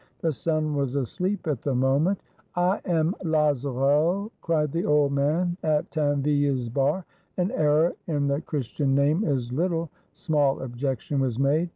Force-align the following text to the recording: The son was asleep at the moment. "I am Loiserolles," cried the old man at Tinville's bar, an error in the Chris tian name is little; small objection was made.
The 0.21 0.31
son 0.33 0.73
was 0.73 0.95
asleep 0.95 1.45
at 1.45 1.61
the 1.61 1.75
moment. 1.75 2.21
"I 2.55 2.81
am 2.85 3.13
Loiserolles," 3.23 4.31
cried 4.41 4.71
the 4.71 4.83
old 4.83 5.11
man 5.11 5.57
at 5.61 5.91
Tinville's 5.91 6.69
bar, 6.69 7.05
an 7.37 7.51
error 7.51 7.93
in 8.07 8.25
the 8.27 8.41
Chris 8.41 8.65
tian 8.69 8.95
name 8.95 9.23
is 9.23 9.51
little; 9.51 9.91
small 10.13 10.61
objection 10.61 11.19
was 11.19 11.37
made. 11.37 11.69